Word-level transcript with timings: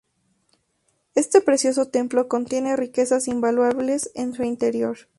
Este 1.13 1.41
precioso 1.41 1.85
templo 1.87 2.27
contiene 2.27 2.75
riquezas 2.75 3.27
invaluables 3.27 4.09
en 4.15 4.33
su 4.33 4.41
interior. 4.41 4.97